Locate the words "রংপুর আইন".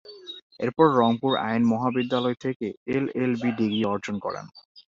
0.99-1.61